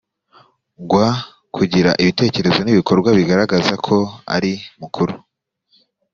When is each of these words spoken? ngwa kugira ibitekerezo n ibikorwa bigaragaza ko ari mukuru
ngwa 0.83 1.07
kugira 1.55 1.89
ibitekerezo 2.01 2.59
n 2.63 2.69
ibikorwa 2.73 3.09
bigaragaza 3.17 3.73
ko 3.85 3.95
ari 4.35 4.51
mukuru 4.79 5.13